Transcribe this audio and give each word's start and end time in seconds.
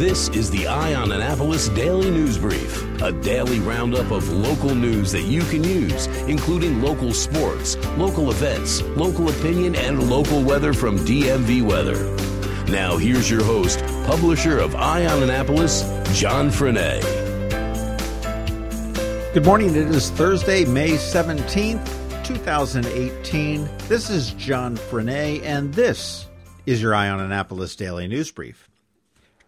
This 0.00 0.30
is 0.30 0.50
the 0.50 0.66
Eye 0.66 0.94
on 0.94 1.12
Annapolis 1.12 1.68
Daily 1.68 2.10
News 2.10 2.38
Brief, 2.38 3.02
a 3.02 3.12
daily 3.12 3.60
roundup 3.60 4.10
of 4.10 4.26
local 4.30 4.74
news 4.74 5.12
that 5.12 5.24
you 5.24 5.42
can 5.42 5.62
use, 5.62 6.06
including 6.26 6.80
local 6.80 7.12
sports, 7.12 7.76
local 7.98 8.30
events, 8.30 8.80
local 8.96 9.28
opinion, 9.28 9.74
and 9.74 10.08
local 10.08 10.42
weather 10.42 10.72
from 10.72 10.98
DMV 11.00 11.60
Weather. 11.60 12.02
Now, 12.72 12.96
here's 12.96 13.30
your 13.30 13.44
host, 13.44 13.80
publisher 14.06 14.58
of 14.58 14.74
Eye 14.74 15.04
on 15.04 15.22
Annapolis, 15.22 15.82
John 16.18 16.48
Frenaye. 16.48 17.02
Good 19.34 19.44
morning. 19.44 19.68
It 19.76 19.88
is 19.88 20.08
Thursday, 20.08 20.64
May 20.64 20.92
17th, 20.92 22.24
2018. 22.24 23.68
This 23.86 24.08
is 24.08 24.30
John 24.30 24.78
Frenaye, 24.78 25.42
and 25.42 25.74
this 25.74 26.26
is 26.64 26.80
your 26.80 26.94
Eye 26.94 27.10
on 27.10 27.20
Annapolis 27.20 27.76
Daily 27.76 28.08
News 28.08 28.30
Brief. 28.30 28.69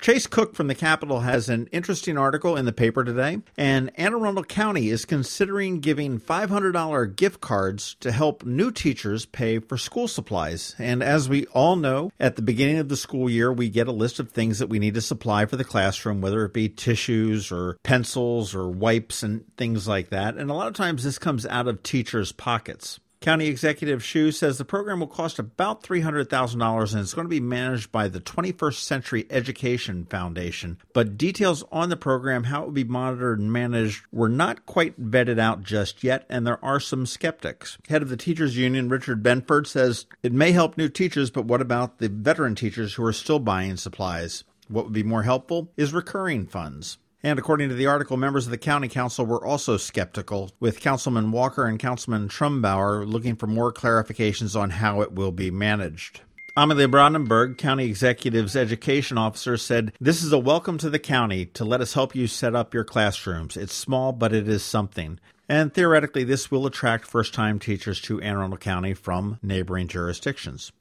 Chase 0.02 0.26
Cook 0.26 0.56
from 0.56 0.66
the 0.66 0.74
Capital 0.74 1.20
has 1.20 1.48
an 1.48 1.68
interesting 1.70 2.18
article 2.18 2.56
in 2.56 2.64
the 2.64 2.72
paper 2.72 3.04
today, 3.04 3.38
and 3.56 3.92
Anne 3.94 4.14
Arundel 4.14 4.42
County 4.42 4.88
is 4.88 5.04
considering 5.04 5.78
giving 5.78 6.18
$500 6.18 7.14
gift 7.14 7.40
cards 7.40 7.94
to 8.00 8.10
help 8.10 8.44
new 8.44 8.72
teachers 8.72 9.26
pay 9.26 9.60
for 9.60 9.78
school 9.78 10.08
supplies. 10.08 10.74
And 10.76 11.04
as 11.04 11.28
we 11.28 11.46
all 11.54 11.76
know, 11.76 12.10
at 12.18 12.34
the 12.34 12.42
beginning 12.42 12.78
of 12.78 12.88
the 12.88 12.96
school 12.96 13.30
year, 13.30 13.52
we 13.52 13.68
get 13.68 13.86
a 13.86 13.92
list 13.92 14.18
of 14.18 14.32
things 14.32 14.58
that 14.58 14.66
we 14.66 14.80
need 14.80 14.94
to 14.94 15.00
supply 15.00 15.46
for 15.46 15.54
the 15.54 15.62
classroom, 15.62 16.20
whether 16.20 16.44
it 16.44 16.52
be 16.52 16.68
tissues 16.68 17.52
or 17.52 17.78
pencils 17.84 18.56
or 18.56 18.68
wipes 18.68 19.22
and 19.22 19.44
things 19.56 19.86
like 19.86 20.10
that. 20.10 20.36
And 20.36 20.50
a 20.50 20.54
lot 20.54 20.66
of 20.66 20.74
times 20.74 21.04
this 21.04 21.20
comes 21.20 21.46
out 21.46 21.68
of 21.68 21.84
teachers' 21.84 22.32
pockets. 22.32 22.98
County 23.22 23.46
Executive 23.46 24.02
Schuh 24.02 24.34
says 24.34 24.58
the 24.58 24.64
program 24.64 24.98
will 24.98 25.06
cost 25.06 25.38
about 25.38 25.84
$300,000 25.84 26.92
and 26.92 27.00
it's 27.00 27.14
going 27.14 27.24
to 27.24 27.30
be 27.30 27.38
managed 27.38 27.92
by 27.92 28.08
the 28.08 28.20
21st 28.20 28.80
Century 28.80 29.26
Education 29.30 30.06
Foundation. 30.06 30.76
But 30.92 31.16
details 31.16 31.62
on 31.70 31.88
the 31.88 31.96
program, 31.96 32.42
how 32.44 32.62
it 32.62 32.64
will 32.66 32.72
be 32.72 32.82
monitored 32.82 33.38
and 33.38 33.52
managed, 33.52 34.04
were 34.10 34.28
not 34.28 34.66
quite 34.66 35.00
vetted 35.00 35.38
out 35.38 35.62
just 35.62 36.02
yet, 36.02 36.26
and 36.28 36.44
there 36.44 36.62
are 36.64 36.80
some 36.80 37.06
skeptics. 37.06 37.78
Head 37.88 38.02
of 38.02 38.08
the 38.08 38.16
Teachers 38.16 38.56
Union, 38.56 38.88
Richard 38.88 39.22
Benfer, 39.22 39.64
says 39.68 40.06
it 40.24 40.32
may 40.32 40.50
help 40.50 40.76
new 40.76 40.88
teachers, 40.88 41.30
but 41.30 41.44
what 41.44 41.60
about 41.60 41.98
the 41.98 42.08
veteran 42.08 42.56
teachers 42.56 42.94
who 42.94 43.04
are 43.04 43.12
still 43.12 43.38
buying 43.38 43.76
supplies? 43.76 44.42
What 44.66 44.84
would 44.84 44.94
be 44.94 45.04
more 45.04 45.22
helpful 45.22 45.70
is 45.76 45.92
recurring 45.92 46.46
funds. 46.46 46.98
And 47.24 47.38
according 47.38 47.68
to 47.68 47.76
the 47.76 47.86
article, 47.86 48.16
members 48.16 48.46
of 48.46 48.50
the 48.50 48.58
county 48.58 48.88
council 48.88 49.24
were 49.24 49.44
also 49.46 49.76
skeptical, 49.76 50.50
with 50.58 50.80
Councilman 50.80 51.30
Walker 51.30 51.66
and 51.66 51.78
Councilman 51.78 52.28
Trumbauer 52.28 53.06
looking 53.06 53.36
for 53.36 53.46
more 53.46 53.72
clarifications 53.72 54.60
on 54.60 54.70
how 54.70 55.02
it 55.02 55.12
will 55.12 55.30
be 55.30 55.48
managed. 55.48 56.22
Amalie 56.56 56.86
Brandenburg, 56.86 57.58
County 57.58 57.86
Executive's 57.86 58.56
education 58.56 59.16
officer, 59.18 59.56
said, 59.56 59.92
This 60.00 60.22
is 60.24 60.32
a 60.32 60.38
welcome 60.38 60.78
to 60.78 60.90
the 60.90 60.98
county 60.98 61.46
to 61.46 61.64
let 61.64 61.80
us 61.80 61.94
help 61.94 62.14
you 62.16 62.26
set 62.26 62.56
up 62.56 62.74
your 62.74 62.84
classrooms. 62.84 63.56
It's 63.56 63.72
small, 63.72 64.12
but 64.12 64.34
it 64.34 64.48
is 64.48 64.64
something. 64.64 65.20
And 65.48 65.72
theoretically, 65.72 66.24
this 66.24 66.50
will 66.50 66.66
attract 66.66 67.06
first 67.06 67.32
time 67.32 67.60
teachers 67.60 68.00
to 68.02 68.20
Anne 68.20 68.36
Arundel 68.36 68.58
County 68.58 68.94
from 68.94 69.38
neighboring 69.42 69.86
jurisdictions. 69.86 70.72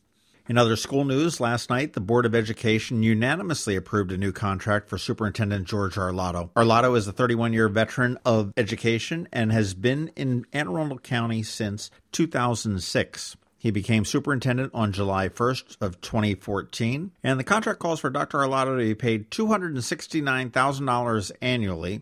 In 0.50 0.58
other 0.58 0.76
school 0.76 1.06
news, 1.06 1.40
last 1.40 1.70
night 1.70 1.94
the 1.94 2.02
Board 2.02 2.26
of 2.26 2.34
Education 2.34 3.04
unanimously 3.04 3.76
approved 3.76 4.12
a 4.12 4.18
new 4.18 4.32
contract 4.32 4.90
for 4.90 4.98
Superintendent 4.98 5.68
George 5.68 5.98
Arlotto. 5.98 6.50
Arlotto 6.56 6.96
is 6.96 7.08
a 7.08 7.14
31 7.14 7.54
year 7.54 7.70
veteran 7.70 8.18
of 8.26 8.52
education 8.58 9.28
and 9.32 9.52
has 9.52 9.76
been 9.76 10.08
in 10.16 10.48
Anne 10.52 10.68
Arundel 10.68 10.98
County 10.98 11.44
since 11.44 11.92
2006. 12.12 13.38
He 13.60 13.70
became 13.70 14.04
superintendent 14.04 14.72
on 14.74 14.92
July 14.92 15.30
1st 15.30 15.78
of 15.80 16.02
2014, 16.02 17.12
and 17.24 17.40
the 17.40 17.44
contract 17.44 17.78
calls 17.78 18.00
for 18.00 18.10
Dr. 18.10 18.40
Arlotto 18.40 18.76
to 18.76 18.84
be 18.84 18.96
paid 18.96 19.30
$269,000 19.30 21.32
annually 21.44 22.02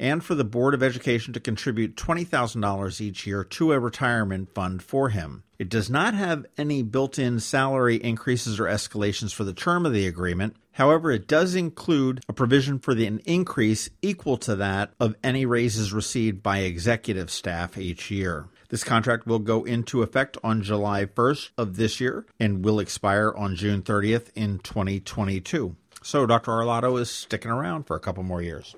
and 0.00 0.24
for 0.24 0.34
the 0.34 0.44
Board 0.44 0.74
of 0.74 0.82
Education 0.82 1.32
to 1.32 1.40
contribute 1.40 1.96
$20,000 1.96 3.00
each 3.00 3.24
year 3.24 3.44
to 3.44 3.72
a 3.72 3.78
retirement 3.78 4.52
fund 4.52 4.82
for 4.82 5.10
him. 5.10 5.44
It 5.58 5.68
does 5.68 5.88
not 5.88 6.14
have 6.14 6.46
any 6.58 6.82
built 6.82 7.18
in 7.18 7.40
salary 7.40 7.96
increases 7.96 8.60
or 8.60 8.64
escalations 8.64 9.32
for 9.32 9.44
the 9.44 9.54
term 9.54 9.86
of 9.86 9.92
the 9.92 10.06
agreement. 10.06 10.56
However, 10.72 11.10
it 11.10 11.26
does 11.26 11.54
include 11.54 12.22
a 12.28 12.34
provision 12.34 12.78
for 12.78 12.94
the, 12.94 13.06
an 13.06 13.20
increase 13.24 13.88
equal 14.02 14.36
to 14.38 14.56
that 14.56 14.92
of 15.00 15.16
any 15.24 15.46
raises 15.46 15.92
received 15.92 16.42
by 16.42 16.58
executive 16.58 17.30
staff 17.30 17.78
each 17.78 18.10
year. 18.10 18.48
This 18.68 18.84
contract 18.84 19.26
will 19.26 19.38
go 19.38 19.64
into 19.64 20.02
effect 20.02 20.36
on 20.44 20.62
July 20.62 21.06
1st 21.06 21.50
of 21.56 21.76
this 21.76 22.00
year 22.00 22.26
and 22.38 22.64
will 22.64 22.78
expire 22.78 23.32
on 23.34 23.56
June 23.56 23.82
30th 23.82 24.28
in 24.34 24.58
2022. 24.58 25.76
So 26.02 26.26
Dr. 26.26 26.50
Arlotto 26.50 26.96
is 26.96 27.10
sticking 27.10 27.50
around 27.50 27.84
for 27.84 27.96
a 27.96 28.00
couple 28.00 28.22
more 28.22 28.42
years. 28.42 28.74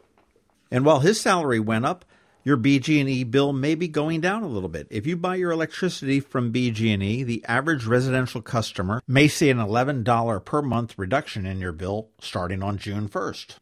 And 0.70 0.84
while 0.84 1.00
his 1.00 1.20
salary 1.20 1.58
went 1.58 1.86
up, 1.86 2.04
your 2.48 2.56
BG&E 2.56 3.24
bill 3.24 3.52
may 3.52 3.74
be 3.74 3.88
going 3.88 4.22
down 4.22 4.42
a 4.42 4.48
little 4.48 4.70
bit. 4.70 4.86
If 4.90 5.06
you 5.06 5.18
buy 5.18 5.34
your 5.34 5.50
electricity 5.50 6.18
from 6.18 6.50
BG&E, 6.50 7.22
the 7.22 7.44
average 7.44 7.84
residential 7.84 8.40
customer 8.40 9.02
may 9.06 9.28
see 9.28 9.50
an 9.50 9.58
$11 9.58 10.44
per 10.46 10.62
month 10.62 10.98
reduction 10.98 11.44
in 11.44 11.60
your 11.60 11.72
bill 11.72 12.08
starting 12.22 12.62
on 12.62 12.78
June 12.78 13.06
1st. 13.06 13.58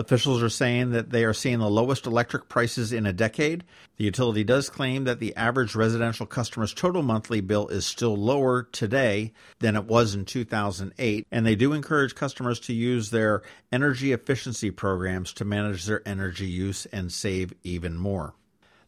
Officials 0.00 0.42
are 0.42 0.48
saying 0.48 0.92
that 0.92 1.10
they 1.10 1.26
are 1.26 1.34
seeing 1.34 1.58
the 1.58 1.68
lowest 1.68 2.06
electric 2.06 2.48
prices 2.48 2.90
in 2.90 3.04
a 3.04 3.12
decade. 3.12 3.64
The 3.98 4.04
utility 4.04 4.42
does 4.44 4.70
claim 4.70 5.04
that 5.04 5.20
the 5.20 5.36
average 5.36 5.74
residential 5.74 6.24
customer's 6.24 6.72
total 6.72 7.02
monthly 7.02 7.42
bill 7.42 7.68
is 7.68 7.84
still 7.84 8.16
lower 8.16 8.62
today 8.62 9.34
than 9.58 9.76
it 9.76 9.84
was 9.84 10.14
in 10.14 10.24
2008, 10.24 11.26
and 11.30 11.44
they 11.44 11.54
do 11.54 11.74
encourage 11.74 12.14
customers 12.14 12.58
to 12.60 12.72
use 12.72 13.10
their 13.10 13.42
energy 13.70 14.12
efficiency 14.12 14.70
programs 14.70 15.34
to 15.34 15.44
manage 15.44 15.84
their 15.84 16.00
energy 16.08 16.48
use 16.48 16.86
and 16.86 17.12
save 17.12 17.52
even 17.62 17.98
more. 17.98 18.32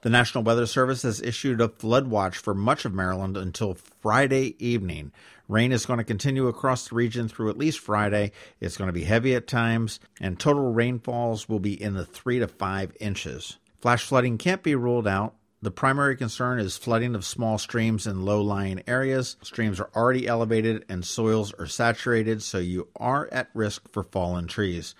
The 0.03 0.11
National 0.11 0.43
Weather 0.43 0.67
Service 0.67 1.03
has 1.03 1.23
issued 1.23 1.61
a 1.61 1.69
flood 1.69 2.09
watch 2.09 2.37
for 2.37 2.55
much 2.55 2.85
of 2.85 2.93
Maryland 2.93 3.37
until 3.37 3.75
Friday 3.75 4.57
evening. 4.59 5.13
Rain 5.47 5.71
is 5.71 5.87
going 5.87 5.99
to 5.99 6.05
continue 6.05 6.49
across 6.49 6.89
the 6.89 6.97
region 6.97 7.29
through 7.29 7.51
at 7.51 7.57
least 7.57 7.79
Friday. 7.79 8.33
It's 8.59 8.77
going 8.77 8.89
to 8.89 8.93
be 8.93 9.05
heavy 9.05 9.33
at 9.37 9.47
times, 9.47 10.01
and 10.21 10.41
total 10.41 10.73
rainfalls 10.73 11.49
will 11.49 11.61
be 11.61 11.81
in 11.81 11.95
the 11.95 12.05
3 12.05 12.41
to 12.41 12.49
5 12.49 12.97
inches. 12.99 13.59
Flash 13.81 14.05
flooding 14.05 14.39
can't 14.39 14.65
be 14.65 14.75
ruled 14.75 15.07
out. 15.07 15.35
The 15.63 15.71
primary 15.71 16.17
concern 16.17 16.59
is 16.59 16.77
flooding 16.77 17.15
of 17.15 17.25
small 17.25 17.57
streams 17.57 18.05
in 18.05 18.25
low 18.25 18.43
lying 18.43 18.83
areas. 18.89 19.37
Streams 19.43 19.79
are 19.79 19.91
already 19.95 20.27
elevated 20.27 20.84
and 20.89 21.05
soils 21.05 21.55
are 21.61 21.67
saturated, 21.69 22.43
so 22.43 22.59
you 22.59 22.89
are 22.97 23.29
at 23.31 23.51
risk 23.55 23.89
for 23.93 24.03
fallen 24.03 24.49
trees. 24.49 24.97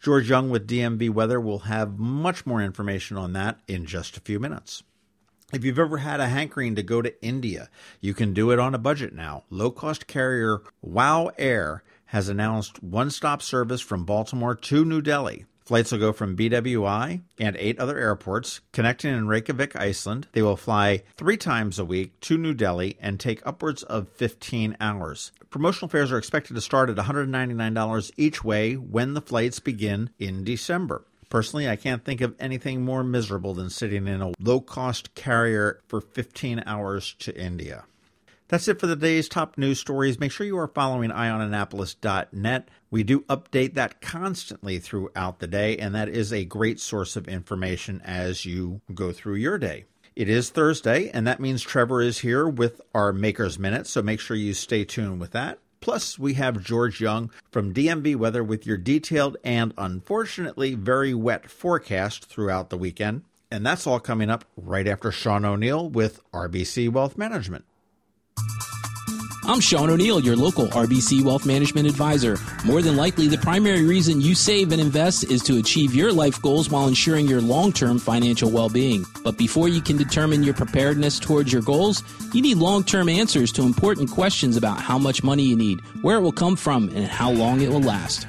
George 0.00 0.30
Young 0.30 0.48
with 0.48 0.66
DMV 0.66 1.10
Weather 1.10 1.38
will 1.38 1.58
have 1.60 1.98
much 1.98 2.46
more 2.46 2.62
information 2.62 3.18
on 3.18 3.34
that 3.34 3.60
in 3.68 3.84
just 3.84 4.16
a 4.16 4.20
few 4.20 4.40
minutes. 4.40 4.82
If 5.52 5.62
you've 5.62 5.78
ever 5.78 5.98
had 5.98 6.20
a 6.20 6.28
hankering 6.28 6.74
to 6.76 6.82
go 6.82 7.02
to 7.02 7.22
India, 7.22 7.68
you 8.00 8.14
can 8.14 8.32
do 8.32 8.50
it 8.50 8.58
on 8.58 8.74
a 8.74 8.78
budget 8.78 9.12
now. 9.12 9.44
Low 9.50 9.70
cost 9.70 10.06
carrier 10.06 10.62
WOW 10.80 11.32
Air 11.36 11.82
has 12.06 12.30
announced 12.30 12.82
one 12.82 13.10
stop 13.10 13.42
service 13.42 13.82
from 13.82 14.06
Baltimore 14.06 14.54
to 14.54 14.86
New 14.86 15.02
Delhi. 15.02 15.44
Flights 15.70 15.92
will 15.92 16.00
go 16.00 16.12
from 16.12 16.36
BWI 16.36 17.20
and 17.38 17.56
eight 17.56 17.78
other 17.78 17.96
airports, 17.96 18.60
connecting 18.72 19.14
in 19.14 19.28
Reykjavik, 19.28 19.76
Iceland. 19.76 20.26
They 20.32 20.42
will 20.42 20.56
fly 20.56 21.04
three 21.16 21.36
times 21.36 21.78
a 21.78 21.84
week 21.84 22.18
to 22.22 22.36
New 22.36 22.54
Delhi 22.54 22.96
and 23.00 23.20
take 23.20 23.40
upwards 23.46 23.84
of 23.84 24.08
15 24.08 24.76
hours. 24.80 25.30
Promotional 25.48 25.88
fares 25.88 26.10
are 26.10 26.18
expected 26.18 26.54
to 26.54 26.60
start 26.60 26.90
at 26.90 26.96
$199 26.96 28.10
each 28.16 28.42
way 28.42 28.74
when 28.74 29.14
the 29.14 29.20
flights 29.20 29.60
begin 29.60 30.10
in 30.18 30.42
December. 30.42 31.04
Personally, 31.28 31.68
I 31.68 31.76
can't 31.76 32.04
think 32.04 32.20
of 32.20 32.34
anything 32.40 32.84
more 32.84 33.04
miserable 33.04 33.54
than 33.54 33.70
sitting 33.70 34.08
in 34.08 34.20
a 34.20 34.32
low 34.40 34.60
cost 34.60 35.14
carrier 35.14 35.78
for 35.86 36.00
15 36.00 36.64
hours 36.66 37.14
to 37.20 37.40
India. 37.40 37.84
That's 38.50 38.66
it 38.66 38.80
for 38.80 38.88
the 38.88 38.96
day's 38.96 39.28
top 39.28 39.56
news 39.56 39.78
stories. 39.78 40.18
Make 40.18 40.32
sure 40.32 40.44
you 40.44 40.58
are 40.58 40.66
following 40.66 41.10
eyeonannapolis.net. 41.10 42.68
We 42.90 43.04
do 43.04 43.20
update 43.20 43.74
that 43.74 44.00
constantly 44.00 44.80
throughout 44.80 45.38
the 45.38 45.46
day, 45.46 45.76
and 45.76 45.94
that 45.94 46.08
is 46.08 46.32
a 46.32 46.44
great 46.44 46.80
source 46.80 47.14
of 47.14 47.28
information 47.28 48.00
as 48.04 48.44
you 48.44 48.80
go 48.92 49.12
through 49.12 49.36
your 49.36 49.56
day. 49.56 49.84
It 50.16 50.28
is 50.28 50.50
Thursday, 50.50 51.10
and 51.10 51.28
that 51.28 51.38
means 51.38 51.62
Trevor 51.62 52.02
is 52.02 52.18
here 52.18 52.48
with 52.48 52.80
our 52.92 53.12
Maker's 53.12 53.56
Minute, 53.56 53.86
so 53.86 54.02
make 54.02 54.18
sure 54.18 54.36
you 54.36 54.52
stay 54.52 54.84
tuned 54.84 55.20
with 55.20 55.30
that. 55.30 55.60
Plus, 55.80 56.18
we 56.18 56.34
have 56.34 56.64
George 56.64 57.00
Young 57.00 57.30
from 57.52 57.72
DMV 57.72 58.16
Weather 58.16 58.42
with 58.42 58.66
your 58.66 58.78
detailed 58.78 59.36
and 59.44 59.72
unfortunately 59.78 60.74
very 60.74 61.14
wet 61.14 61.48
forecast 61.48 62.26
throughout 62.26 62.70
the 62.70 62.76
weekend. 62.76 63.22
And 63.48 63.64
that's 63.64 63.86
all 63.86 64.00
coming 64.00 64.28
up 64.28 64.44
right 64.56 64.88
after 64.88 65.12
Sean 65.12 65.44
O'Neill 65.44 65.88
with 65.88 66.20
RBC 66.32 66.90
Wealth 66.90 67.16
Management. 67.16 67.64
I'm 69.50 69.58
Sean 69.58 69.90
O'Neill, 69.90 70.20
your 70.20 70.36
local 70.36 70.68
RBC 70.68 71.24
Wealth 71.24 71.44
Management 71.44 71.88
Advisor. 71.88 72.36
More 72.64 72.82
than 72.82 72.94
likely, 72.96 73.26
the 73.26 73.36
primary 73.36 73.84
reason 73.84 74.20
you 74.20 74.36
save 74.36 74.70
and 74.70 74.80
invest 74.80 75.24
is 75.24 75.42
to 75.42 75.58
achieve 75.58 75.92
your 75.92 76.12
life 76.12 76.40
goals 76.40 76.70
while 76.70 76.86
ensuring 76.86 77.26
your 77.26 77.40
long 77.40 77.72
term 77.72 77.98
financial 77.98 78.48
well 78.48 78.68
being. 78.68 79.04
But 79.24 79.36
before 79.36 79.66
you 79.66 79.80
can 79.80 79.96
determine 79.96 80.44
your 80.44 80.54
preparedness 80.54 81.18
towards 81.18 81.52
your 81.52 81.62
goals, 81.62 82.04
you 82.32 82.42
need 82.42 82.58
long 82.58 82.84
term 82.84 83.08
answers 83.08 83.50
to 83.54 83.62
important 83.62 84.08
questions 84.12 84.56
about 84.56 84.80
how 84.80 84.98
much 84.98 85.24
money 85.24 85.42
you 85.42 85.56
need, 85.56 85.80
where 86.00 86.18
it 86.18 86.20
will 86.20 86.30
come 86.30 86.54
from, 86.54 86.88
and 86.90 87.06
how 87.06 87.32
long 87.32 87.60
it 87.60 87.70
will 87.70 87.82
last. 87.82 88.28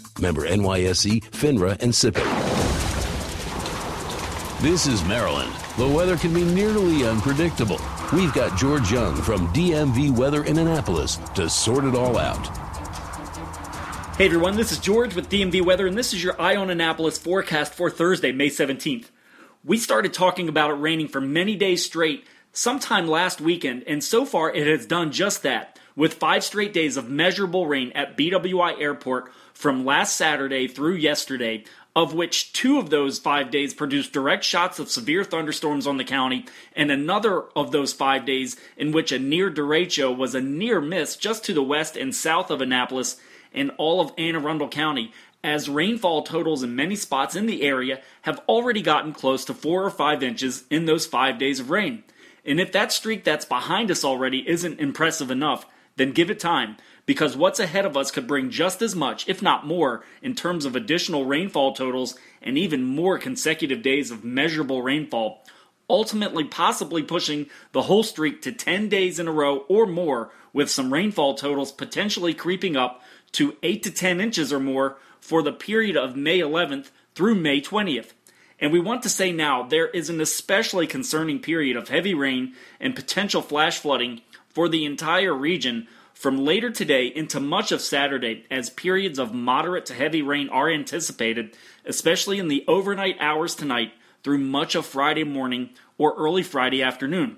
Member 0.21 0.47
NYSE, 0.47 1.23
FINRA, 1.31 1.81
and 1.81 1.91
SIPC. 1.91 2.21
This 4.61 4.85
is 4.85 5.03
Maryland. 5.05 5.51
The 5.77 5.87
weather 5.87 6.17
can 6.17 6.33
be 6.33 6.43
nearly 6.43 7.03
unpredictable. 7.07 7.79
We've 8.13 8.33
got 8.33 8.57
George 8.57 8.91
Young 8.91 9.15
from 9.15 9.47
DMV 9.53 10.15
Weather 10.15 10.43
in 10.43 10.59
Annapolis 10.59 11.17
to 11.35 11.49
sort 11.49 11.85
it 11.85 11.95
all 11.95 12.17
out. 12.17 12.45
Hey 14.17 14.25
everyone, 14.25 14.55
this 14.55 14.71
is 14.71 14.77
George 14.77 15.15
with 15.15 15.29
DMV 15.29 15.65
Weather, 15.65 15.87
and 15.87 15.97
this 15.97 16.13
is 16.13 16.23
your 16.23 16.39
Eye 16.39 16.55
on 16.55 16.69
Annapolis 16.69 17.17
forecast 17.17 17.73
for 17.73 17.89
Thursday, 17.89 18.31
May 18.31 18.49
17th. 18.49 19.05
We 19.63 19.77
started 19.77 20.13
talking 20.13 20.47
about 20.47 20.69
it 20.69 20.75
raining 20.75 21.07
for 21.07 21.21
many 21.21 21.55
days 21.55 21.83
straight 21.83 22.23
sometime 22.53 23.07
last 23.07 23.41
weekend, 23.41 23.83
and 23.87 24.03
so 24.03 24.25
far 24.25 24.53
it 24.53 24.67
has 24.67 24.85
done 24.85 25.11
just 25.11 25.41
that, 25.41 25.70
with 25.95 26.15
five 26.15 26.43
straight 26.43 26.73
days 26.73 26.97
of 26.97 27.09
measurable 27.09 27.67
rain 27.67 27.91
at 27.93 28.17
BWI 28.17 28.79
Airport 28.79 29.31
from 29.53 29.85
last 29.85 30.15
Saturday 30.15 30.67
through 30.67 30.95
yesterday, 30.95 31.63
of 31.95 32.13
which 32.13 32.53
two 32.53 32.79
of 32.79 32.89
those 32.89 33.19
five 33.19 33.51
days 33.51 33.73
produced 33.73 34.13
direct 34.13 34.43
shots 34.43 34.79
of 34.79 34.89
severe 34.89 35.23
thunderstorms 35.23 35.85
on 35.85 35.97
the 35.97 36.03
county, 36.03 36.45
and 36.75 36.89
another 36.89 37.43
of 37.55 37.71
those 37.71 37.91
five 37.91 38.25
days 38.25 38.55
in 38.77 38.91
which 38.91 39.11
a 39.11 39.19
near 39.19 39.51
derecho 39.51 40.15
was 40.15 40.33
a 40.33 40.41
near 40.41 40.79
miss 40.79 41.15
just 41.15 41.43
to 41.43 41.53
the 41.53 41.63
west 41.63 41.97
and 41.97 42.15
south 42.15 42.49
of 42.49 42.61
Annapolis 42.61 43.19
and 43.53 43.71
all 43.77 43.99
of 43.99 44.13
Anne 44.17 44.35
Arundel 44.35 44.69
County, 44.69 45.11
as 45.43 45.67
rainfall 45.67 46.23
totals 46.23 46.63
in 46.63 46.75
many 46.75 46.95
spots 46.95 47.35
in 47.35 47.45
the 47.45 47.63
area 47.63 47.99
have 48.21 48.41
already 48.47 48.81
gotten 48.81 49.11
close 49.11 49.43
to 49.43 49.53
four 49.53 49.83
or 49.83 49.89
five 49.89 50.23
inches 50.23 50.63
in 50.69 50.85
those 50.85 51.05
five 51.05 51.37
days 51.37 51.59
of 51.59 51.69
rain. 51.69 52.03
And 52.45 52.59
if 52.59 52.71
that 52.71 52.91
streak 52.91 53.23
that's 53.23 53.45
behind 53.45 53.91
us 53.91 54.05
already 54.05 54.47
isn't 54.47 54.79
impressive 54.79 55.29
enough, 55.29 55.65
then 56.01 56.11
give 56.11 56.31
it 56.31 56.39
time 56.39 56.75
because 57.05 57.37
what's 57.37 57.59
ahead 57.59 57.85
of 57.85 57.95
us 57.95 58.09
could 58.09 58.25
bring 58.25 58.49
just 58.49 58.81
as 58.81 58.95
much, 58.95 59.29
if 59.29 59.41
not 59.41 59.67
more, 59.67 60.03
in 60.23 60.33
terms 60.33 60.65
of 60.65 60.75
additional 60.75 61.25
rainfall 61.25 61.73
totals 61.73 62.17
and 62.41 62.57
even 62.57 62.83
more 62.83 63.19
consecutive 63.19 63.83
days 63.83 64.09
of 64.09 64.23
measurable 64.23 64.81
rainfall, 64.81 65.43
ultimately 65.87 66.43
possibly 66.43 67.03
pushing 67.03 67.45
the 67.71 67.83
whole 67.83 68.01
streak 68.01 68.41
to 68.41 68.51
10 68.51 68.89
days 68.89 69.19
in 69.19 69.27
a 69.27 69.31
row 69.31 69.59
or 69.69 69.85
more, 69.85 70.31
with 70.53 70.71
some 70.71 70.91
rainfall 70.91 71.35
totals 71.35 71.71
potentially 71.71 72.33
creeping 72.33 72.75
up 72.75 73.01
to 73.31 73.55
8 73.61 73.83
to 73.83 73.91
10 73.91 74.19
inches 74.19 74.51
or 74.51 74.59
more 74.59 74.97
for 75.19 75.43
the 75.43 75.53
period 75.53 75.95
of 75.95 76.15
May 76.15 76.39
11th 76.39 76.89
through 77.13 77.35
May 77.35 77.61
20th. 77.61 78.13
And 78.59 78.71
we 78.71 78.79
want 78.79 79.03
to 79.03 79.09
say 79.09 79.31
now 79.31 79.63
there 79.63 79.87
is 79.87 80.09
an 80.09 80.19
especially 80.19 80.87
concerning 80.87 81.39
period 81.39 81.77
of 81.77 81.89
heavy 81.89 82.13
rain 82.13 82.53
and 82.79 82.95
potential 82.95 83.41
flash 83.41 83.77
flooding 83.77 84.21
for 84.53 84.69
the 84.69 84.85
entire 84.85 85.33
region 85.33 85.87
from 86.13 86.45
later 86.45 86.69
today 86.69 87.07
into 87.07 87.39
much 87.39 87.71
of 87.71 87.81
Saturday 87.81 88.45
as 88.51 88.69
periods 88.69 89.17
of 89.17 89.33
moderate 89.33 89.85
to 89.87 89.93
heavy 89.93 90.21
rain 90.21 90.49
are 90.49 90.69
anticipated, 90.69 91.55
especially 91.85 92.37
in 92.37 92.47
the 92.47 92.63
overnight 92.67 93.17
hours 93.19 93.55
tonight 93.55 93.91
through 94.23 94.37
much 94.37 94.75
of 94.75 94.85
Friday 94.85 95.23
morning 95.23 95.69
or 95.97 96.13
early 96.15 96.43
Friday 96.43 96.83
afternoon. 96.83 97.37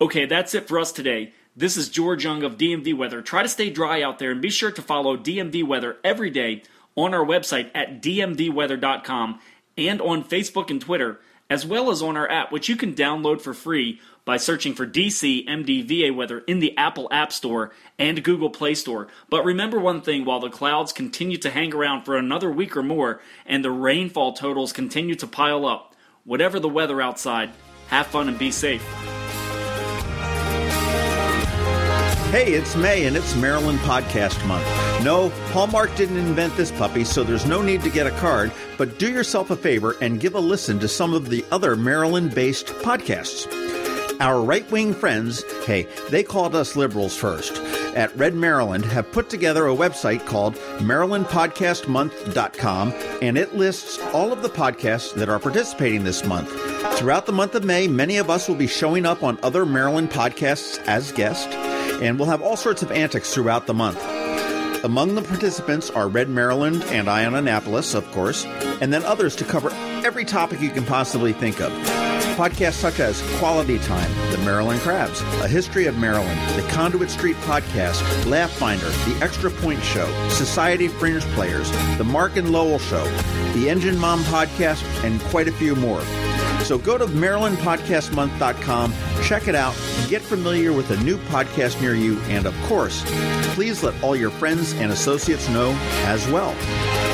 Okay, 0.00 0.26
that's 0.26 0.54
it 0.54 0.68
for 0.68 0.78
us 0.78 0.92
today. 0.92 1.32
This 1.56 1.76
is 1.76 1.88
George 1.88 2.24
Young 2.24 2.42
of 2.42 2.58
DMV 2.58 2.96
Weather. 2.96 3.22
Try 3.22 3.42
to 3.42 3.48
stay 3.48 3.70
dry 3.70 4.02
out 4.02 4.18
there 4.18 4.32
and 4.32 4.42
be 4.42 4.50
sure 4.50 4.72
to 4.72 4.82
follow 4.82 5.16
DMV 5.16 5.64
Weather 5.64 5.96
every 6.02 6.30
day 6.30 6.62
on 6.96 7.14
our 7.14 7.24
website 7.24 7.70
at 7.74 8.02
dmvweather.com 8.02 9.40
and 9.78 10.00
on 10.00 10.24
Facebook 10.24 10.70
and 10.70 10.80
Twitter, 10.80 11.20
as 11.48 11.64
well 11.64 11.90
as 11.90 12.02
on 12.02 12.16
our 12.16 12.30
app, 12.30 12.52
which 12.52 12.68
you 12.68 12.76
can 12.76 12.94
download 12.94 13.40
for 13.40 13.54
free 13.54 14.00
by 14.24 14.36
searching 14.36 14.74
for 14.74 14.86
DC 14.86 15.46
MDVA 15.46 16.14
weather 16.14 16.40
in 16.46 16.58
the 16.58 16.76
Apple 16.76 17.08
App 17.10 17.32
Store 17.32 17.72
and 17.98 18.24
Google 18.24 18.50
Play 18.50 18.74
Store. 18.74 19.08
But 19.28 19.44
remember 19.44 19.78
one 19.78 20.00
thing 20.00 20.24
while 20.24 20.40
the 20.40 20.50
clouds 20.50 20.92
continue 20.92 21.36
to 21.38 21.50
hang 21.50 21.74
around 21.74 22.04
for 22.04 22.16
another 22.16 22.50
week 22.50 22.76
or 22.76 22.82
more 22.82 23.20
and 23.46 23.64
the 23.64 23.70
rainfall 23.70 24.32
totals 24.32 24.72
continue 24.72 25.14
to 25.16 25.26
pile 25.26 25.66
up, 25.66 25.94
whatever 26.24 26.58
the 26.58 26.68
weather 26.68 27.00
outside, 27.00 27.50
have 27.88 28.06
fun 28.06 28.28
and 28.28 28.38
be 28.38 28.50
safe. 28.50 28.82
Hey, 32.30 32.54
it's 32.54 32.74
May 32.74 33.06
and 33.06 33.16
it's 33.16 33.36
Maryland 33.36 33.78
Podcast 33.80 34.44
Month. 34.48 34.66
No, 35.04 35.28
Hallmark 35.52 35.94
didn't 35.94 36.16
invent 36.16 36.56
this 36.56 36.72
puppy, 36.72 37.04
so 37.04 37.22
there's 37.22 37.46
no 37.46 37.62
need 37.62 37.82
to 37.82 37.90
get 37.90 38.08
a 38.08 38.10
card, 38.12 38.50
but 38.76 38.98
do 38.98 39.08
yourself 39.08 39.50
a 39.50 39.56
favor 39.56 39.96
and 40.00 40.18
give 40.18 40.34
a 40.34 40.40
listen 40.40 40.80
to 40.80 40.88
some 40.88 41.14
of 41.14 41.28
the 41.28 41.44
other 41.52 41.76
Maryland 41.76 42.34
based 42.34 42.66
podcasts. 42.66 43.63
Our 44.20 44.40
right 44.40 44.70
wing 44.70 44.94
friends, 44.94 45.42
hey, 45.64 45.88
they 46.08 46.22
called 46.22 46.54
us 46.54 46.76
liberals 46.76 47.16
first, 47.16 47.56
at 47.96 48.16
Red 48.16 48.34
Maryland 48.34 48.84
have 48.84 49.10
put 49.10 49.28
together 49.28 49.66
a 49.66 49.74
website 49.74 50.24
called 50.24 50.54
MarylandPodcastMonth.com, 50.78 52.92
and 53.22 53.36
it 53.36 53.56
lists 53.56 53.98
all 54.12 54.32
of 54.32 54.42
the 54.42 54.48
podcasts 54.48 55.12
that 55.14 55.28
are 55.28 55.40
participating 55.40 56.04
this 56.04 56.24
month. 56.24 56.48
Throughout 56.96 57.26
the 57.26 57.32
month 57.32 57.56
of 57.56 57.64
May, 57.64 57.88
many 57.88 58.16
of 58.16 58.30
us 58.30 58.48
will 58.48 58.54
be 58.54 58.68
showing 58.68 59.04
up 59.04 59.24
on 59.24 59.36
other 59.42 59.66
Maryland 59.66 60.10
podcasts 60.10 60.80
as 60.86 61.10
guests, 61.10 61.52
and 62.00 62.16
we'll 62.18 62.28
have 62.28 62.42
all 62.42 62.56
sorts 62.56 62.82
of 62.82 62.92
antics 62.92 63.34
throughout 63.34 63.66
the 63.66 63.74
month. 63.74 64.00
Among 64.84 65.16
the 65.16 65.22
participants 65.22 65.90
are 65.90 66.06
Red 66.08 66.28
Maryland 66.28 66.84
and 66.88 67.08
Eye 67.08 67.24
on 67.24 67.34
Annapolis, 67.34 67.94
of 67.94 68.08
course, 68.12 68.44
and 68.80 68.92
then 68.92 69.02
others 69.04 69.34
to 69.36 69.44
cover 69.44 69.70
every 70.04 70.24
topic 70.24 70.60
you 70.60 70.70
can 70.70 70.84
possibly 70.84 71.32
think 71.32 71.60
of. 71.60 71.72
Podcasts 72.34 72.74
such 72.74 72.98
as 73.00 73.22
Quality 73.38 73.78
Time, 73.78 74.10
The 74.32 74.38
Maryland 74.38 74.80
Crabs, 74.80 75.20
A 75.42 75.48
History 75.48 75.86
of 75.86 75.96
Maryland, 75.96 76.38
The 76.58 76.66
Conduit 76.68 77.08
Street 77.10 77.36
Podcast, 77.38 78.02
Laugh 78.26 78.50
Finder, 78.50 78.86
The 78.86 79.18
Extra 79.22 79.50
Point 79.50 79.82
Show, 79.82 80.06
Society 80.30 80.88
Fringe 80.88 81.22
Players, 81.34 81.70
The 81.96 82.04
Mark 82.04 82.36
and 82.36 82.50
Lowell 82.50 82.80
Show, 82.80 83.04
The 83.54 83.70
Engine 83.70 83.96
Mom 83.98 84.20
Podcast, 84.24 84.82
and 85.04 85.20
quite 85.22 85.46
a 85.46 85.52
few 85.52 85.76
more. 85.76 86.00
So 86.64 86.76
go 86.76 86.98
to 86.98 87.06
MarylandPodcastMonth.com, 87.06 88.94
check 89.22 89.46
it 89.46 89.54
out, 89.54 89.74
get 90.08 90.20
familiar 90.22 90.72
with 90.72 90.90
a 90.90 90.96
new 91.04 91.18
podcast 91.28 91.80
near 91.80 91.94
you, 91.94 92.18
and 92.22 92.46
of 92.46 92.54
course, 92.62 93.02
please 93.54 93.82
let 93.82 94.00
all 94.02 94.16
your 94.16 94.30
friends 94.30 94.72
and 94.74 94.90
associates 94.90 95.48
know 95.50 95.70
as 96.06 96.26
well. 96.28 96.50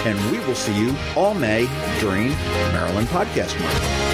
And 0.06 0.18
we 0.32 0.38
will 0.46 0.54
see 0.54 0.74
you 0.78 0.96
all 1.14 1.34
May 1.34 1.66
during 2.00 2.28
Maryland 2.72 3.08
Podcast 3.08 3.60
Month. 3.60 4.09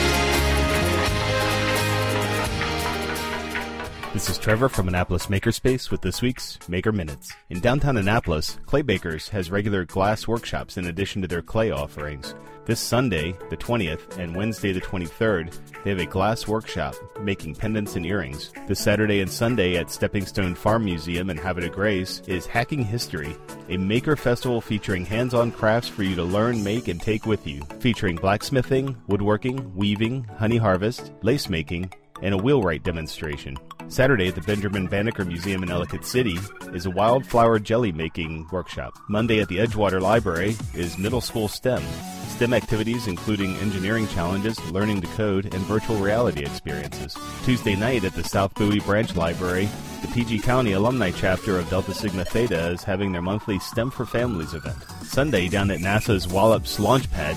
This 4.16 4.30
is 4.30 4.38
Trevor 4.38 4.70
from 4.70 4.88
Annapolis 4.88 5.26
Makerspace 5.26 5.90
with 5.90 6.00
this 6.00 6.22
week's 6.22 6.58
Maker 6.70 6.90
Minutes. 6.90 7.34
In 7.50 7.60
downtown 7.60 7.98
Annapolis, 7.98 8.58
Clay 8.64 8.80
Bakers 8.80 9.28
has 9.28 9.50
regular 9.50 9.84
glass 9.84 10.26
workshops 10.26 10.78
in 10.78 10.86
addition 10.86 11.20
to 11.20 11.28
their 11.28 11.42
clay 11.42 11.70
offerings. 11.70 12.34
This 12.64 12.80
Sunday, 12.80 13.36
the 13.50 13.58
20th, 13.58 14.16
and 14.16 14.34
Wednesday, 14.34 14.72
the 14.72 14.80
23rd, 14.80 15.54
they 15.84 15.90
have 15.90 15.98
a 15.98 16.06
glass 16.06 16.48
workshop 16.48 16.94
making 17.20 17.56
pendants 17.56 17.94
and 17.94 18.06
earrings. 18.06 18.54
This 18.66 18.80
Saturday 18.80 19.20
and 19.20 19.30
Sunday 19.30 19.76
at 19.76 19.90
Stepping 19.90 20.24
Stone 20.24 20.54
Farm 20.54 20.86
Museum 20.86 21.28
in 21.28 21.36
de 21.36 21.68
Grace 21.68 22.22
is 22.26 22.46
Hacking 22.46 22.84
History, 22.84 23.36
a 23.68 23.76
maker 23.76 24.16
festival 24.16 24.62
featuring 24.62 25.04
hands 25.04 25.34
on 25.34 25.52
crafts 25.52 25.88
for 25.88 26.04
you 26.04 26.16
to 26.16 26.24
learn, 26.24 26.64
make, 26.64 26.88
and 26.88 27.02
take 27.02 27.26
with 27.26 27.46
you, 27.46 27.60
featuring 27.80 28.16
blacksmithing, 28.16 28.96
woodworking, 29.08 29.76
weaving, 29.76 30.24
honey 30.38 30.56
harvest, 30.56 31.12
lace 31.20 31.50
making, 31.50 31.92
and 32.22 32.32
a 32.32 32.38
wheelwright 32.38 32.82
demonstration. 32.82 33.58
Saturday 33.88 34.28
at 34.28 34.34
the 34.34 34.40
Benjamin 34.40 34.86
Banneker 34.86 35.24
Museum 35.24 35.62
in 35.62 35.70
Ellicott 35.70 36.04
City 36.04 36.38
is 36.72 36.86
a 36.86 36.90
wildflower 36.90 37.58
jelly 37.58 37.92
making 37.92 38.46
workshop. 38.50 38.98
Monday 39.08 39.40
at 39.40 39.48
the 39.48 39.58
Edgewater 39.58 40.00
Library 40.00 40.56
is 40.74 40.98
middle 40.98 41.20
school 41.20 41.48
STEM. 41.48 41.82
STEM 42.28 42.52
activities 42.52 43.06
including 43.06 43.54
engineering 43.56 44.06
challenges, 44.08 44.58
learning 44.72 45.00
to 45.00 45.06
code, 45.08 45.54
and 45.54 45.62
virtual 45.64 45.96
reality 45.96 46.44
experiences. 46.44 47.16
Tuesday 47.44 47.76
night 47.76 48.04
at 48.04 48.12
the 48.14 48.24
South 48.24 48.54
Bowie 48.54 48.80
Branch 48.80 49.14
Library 49.14 49.68
the 50.02 50.08
PG 50.08 50.40
County 50.40 50.72
Alumni 50.72 51.10
Chapter 51.10 51.58
of 51.58 51.68
Delta 51.70 51.94
Sigma 51.94 52.24
Theta 52.24 52.68
is 52.68 52.84
having 52.84 53.12
their 53.12 53.22
monthly 53.22 53.58
STEM 53.58 53.90
for 53.90 54.04
Families 54.04 54.52
event. 54.52 54.76
Sunday, 55.02 55.48
down 55.48 55.70
at 55.70 55.80
NASA's 55.80 56.28
Wallops 56.28 56.78
launch 56.78 57.10
pad, 57.10 57.36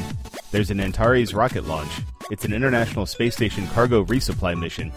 there's 0.51 0.69
an 0.69 0.81
Antares 0.81 1.33
rocket 1.33 1.65
launch. 1.65 1.91
It's 2.29 2.45
an 2.45 2.53
International 2.53 3.07
Space 3.07 3.35
Station 3.35 3.65
cargo 3.69 4.05
resupply 4.05 4.57
mission. 4.57 4.91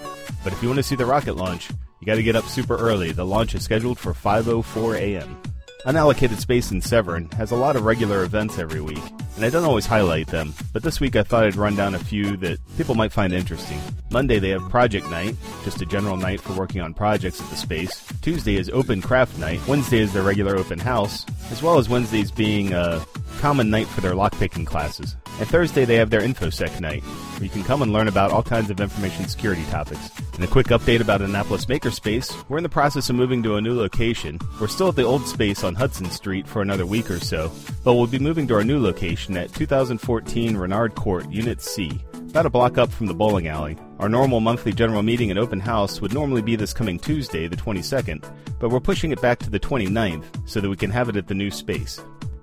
But 0.45 0.53
if 0.53 0.62
you 0.62 0.69
want 0.69 0.79
to 0.79 0.83
see 0.83 0.97
the 0.97 1.07
rocket 1.07 1.35
launch, 1.35 1.71
you 1.99 2.07
got 2.07 2.17
to 2.17 2.23
get 2.23 2.37
up 2.37 2.45
super 2.45 2.77
early. 2.77 3.12
The 3.12 3.25
launch 3.25 3.55
is 3.55 3.65
scheduled 3.65 3.99
for 3.99 4.12
5:04 4.12 4.99
a.m. 4.99 5.41
Unallocated 5.87 6.39
Space 6.39 6.71
in 6.71 6.81
Severn 6.81 7.29
has 7.31 7.51
a 7.51 7.57
lot 7.57 7.75
of 7.75 7.85
regular 7.85 8.23
events 8.23 8.59
every 8.59 8.81
week, 8.81 9.03
and 9.35 9.45
I 9.45 9.51
don't 9.51 9.65
always 9.65 9.87
highlight 9.87 10.29
them, 10.29 10.55
but 10.73 10.85
this 10.85 11.01
week 11.01 11.17
I 11.17 11.25
thought 11.25 11.43
I'd 11.43 11.57
run 11.57 11.75
down 11.75 11.97
a 11.97 11.99
few 11.99 12.37
that 12.37 12.59
people 12.77 12.95
might 12.95 13.11
find 13.11 13.33
interesting. 13.33 13.81
Monday 14.11 14.39
they 14.39 14.51
have 14.51 14.62
Project 14.71 15.11
Night, 15.11 15.35
just 15.65 15.83
a 15.83 15.87
general 15.87 16.17
night 16.17 16.41
for 16.41 16.53
working 16.53 16.83
on 16.83 16.95
projects 16.95 17.41
at 17.41 17.51
the 17.51 17.57
space. 17.57 18.07
Tuesday 18.21 18.57
is 18.57 18.71
Open 18.71 19.03
Craft 19.03 19.39
Night. 19.39 19.67
Wednesday 19.67 19.99
is 19.99 20.12
their 20.12 20.23
regular 20.23 20.57
open 20.57 20.79
house, 20.79 21.27
as 21.51 21.65
well 21.65 21.79
as 21.79 21.89
Wednesdays 21.89 22.31
being 22.31 22.73
a 22.73 23.05
common 23.41 23.69
night 23.69 23.89
for 23.89 24.03
their 24.03 24.15
lockpicking 24.15 24.67
classes. 24.67 25.17
And 25.43 25.51
Thursday 25.51 25.85
they 25.85 25.97
have 25.97 26.11
their 26.11 26.21
InfoSec 26.21 26.79
night, 26.79 27.03
where 27.03 27.43
you 27.43 27.51
can 27.51 27.65
come 27.65 27.83
and 27.83 27.93
learn 27.93 28.07
about 28.07 28.31
all 28.31 28.45
kinds 28.45 28.71
of 28.71 28.79
information 28.79 29.27
security 29.27 29.65
topics. 29.73 30.13
And 30.35 30.45
a 30.45 30.47
quick 30.47 30.69
update 30.69 31.01
about 31.01 31.21
Annapolis 31.21 31.65
Makerspace, 31.65 32.49
we're 32.49 32.59
in 32.59 32.63
the 32.63 32.69
process 32.69 33.11
of 33.11 33.17
moving 33.17 33.43
to 33.43 33.57
a 33.57 33.61
new 33.61 33.77
location. 33.77 34.39
We're 34.61 34.69
still 34.69 34.91
at 34.91 34.95
the 34.95 35.03
old 35.03 35.27
space 35.27 35.65
on 35.65 35.75
Hudson 35.75 36.09
Street 36.11 36.47
for 36.47 36.63
another 36.63 36.87
week 36.87 37.11
or 37.11 37.19
so, 37.19 37.51
but 37.83 37.95
we'll 37.95 38.07
be 38.07 38.21
moving 38.21 38.47
to 38.47 38.55
our 38.55 38.63
new 38.63 38.79
location 38.79 39.37
at 39.37 39.53
2014 39.53 40.57
Renard 40.57 40.95
Court, 40.95 41.29
Unit 41.29 41.61
C, 41.61 42.01
about 42.13 42.47
a 42.47 42.51
block 42.51 42.79
up 42.79 42.93
from 42.93 43.09
the 43.09 43.15
bowling 43.15 43.49
alley. 43.49 43.77
Our 43.99 44.09
normal 44.09 44.39
monthly 44.39 44.73
general 44.73 45.03
meeting 45.03 45.31
and 45.31 45.41
open 45.41 45.59
house 45.59 46.01
would 46.01 46.15
normally 46.15 46.43
be 46.43 46.55
this 46.55 46.73
coming 46.73 47.01
Tuesday, 47.01 47.49
the 47.49 47.57
22nd, 47.57 48.33
but 48.61 48.69
we're 48.69 48.79
pushing 48.79 49.11
it 49.11 49.21
back 49.21 49.41
to 49.41 49.51
the 49.51 49.59
29th 49.59 50.49
so 50.49 50.61
that 50.61 50.71
we 50.71 50.77
can 50.77 50.93
have 50.93 51.09
it 51.09 51.17
at 51.17 51.27
the 51.27 51.35
new 51.35 51.51
space. 51.51 52.01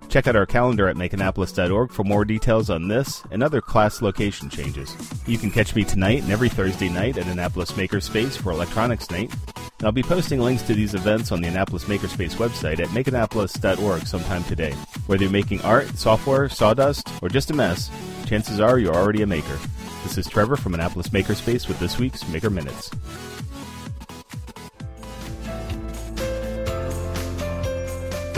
Check 0.09 0.25
out 0.25 0.35
our 0.35 0.47
calendar 0.47 0.87
at 0.87 0.95
makeannapolis.org 0.95 1.91
for 1.91 2.03
more 2.03 2.25
details 2.25 2.71
on 2.71 2.87
this 2.87 3.23
and 3.29 3.43
other 3.43 3.61
class 3.61 4.01
location 4.01 4.49
changes. 4.49 4.95
You 5.27 5.37
can 5.37 5.51
catch 5.51 5.75
me 5.75 5.83
tonight 5.83 6.23
and 6.23 6.31
every 6.31 6.49
Thursday 6.49 6.89
night 6.89 7.17
at 7.17 7.27
Annapolis 7.27 7.71
Makerspace 7.73 8.35
for 8.35 8.51
Electronics 8.51 9.11
Night. 9.11 9.31
And 9.55 9.85
I'll 9.85 9.91
be 9.91 10.01
posting 10.01 10.39
links 10.39 10.63
to 10.63 10.73
these 10.73 10.95
events 10.95 11.31
on 11.31 11.41
the 11.41 11.47
Annapolis 11.47 11.85
Makerspace 11.85 12.35
website 12.35 12.79
at 12.79 12.87
makeannapolis.org 12.87 14.07
sometime 14.07 14.43
today. 14.45 14.73
Whether 15.05 15.23
you're 15.23 15.31
making 15.31 15.61
art, 15.61 15.87
software, 15.89 16.49
sawdust, 16.49 17.07
or 17.21 17.29
just 17.29 17.51
a 17.51 17.53
mess, 17.53 17.91
chances 18.25 18.59
are 18.59 18.79
you're 18.79 18.95
already 18.95 19.21
a 19.21 19.27
maker. 19.27 19.59
This 20.03 20.17
is 20.17 20.27
Trevor 20.27 20.55
from 20.55 20.73
Annapolis 20.73 21.09
Makerspace 21.09 21.67
with 21.67 21.79
this 21.79 21.99
week's 21.99 22.27
Maker 22.29 22.49
Minutes. 22.49 22.89